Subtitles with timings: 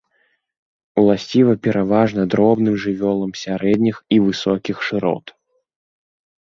[1.01, 5.25] Уласціва пераважна дробным жывёлам сярэдніх і высокіх шырот.